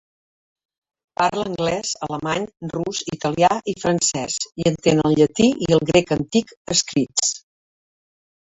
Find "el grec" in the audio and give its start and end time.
5.79-6.17